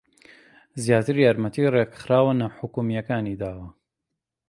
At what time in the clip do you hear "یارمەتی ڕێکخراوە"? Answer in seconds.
1.25-2.31